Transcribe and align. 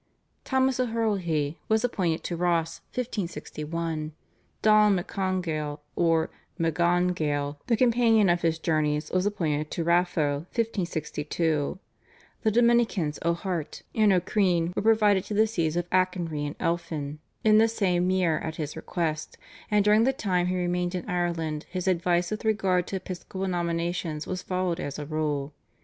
Thomas 0.43 0.79
O'Herlihy 0.79 1.59
was 1.69 1.83
appointed 1.83 2.23
to 2.23 2.35
Ross 2.35 2.79
(1561); 2.95 4.13
Donald 4.63 4.99
McCongail 5.05 5.77
or 5.95 6.31
Magongail, 6.59 7.57
the 7.67 7.77
companion 7.77 8.27
of 8.27 8.41
his 8.41 8.57
journeys, 8.57 9.11
was 9.11 9.27
appointed 9.27 9.69
to 9.69 9.83
Raphoe 9.85 10.37
(1562); 10.57 11.77
the 12.41 12.49
Dominicans 12.49 13.19
O'Harte 13.23 13.83
and 13.93 14.11
O'Crean 14.11 14.73
were 14.75 14.81
provided 14.81 15.23
to 15.25 15.35
the 15.35 15.45
Sees 15.45 15.77
of 15.77 15.87
Achonry 15.91 16.47
and 16.47 16.55
Elphin 16.59 17.19
in 17.43 17.59
the 17.59 17.67
same 17.67 18.09
year 18.09 18.39
at 18.39 18.55
his 18.55 18.75
request, 18.75 19.37
and 19.69 19.85
during 19.85 20.03
the 20.03 20.13
time 20.13 20.47
he 20.47 20.55
remained 20.55 20.95
in 20.95 21.07
Ireland 21.07 21.67
his 21.69 21.87
advice 21.87 22.31
with 22.31 22.43
regard 22.43 22.87
to 22.87 22.95
episcopal 22.95 23.47
nominations 23.47 24.25
was 24.25 24.41
followed 24.41 24.79
as 24.79 24.97
a 24.97 25.05
rule. 25.05 25.53